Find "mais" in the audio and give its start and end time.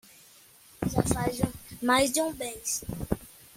1.79-2.11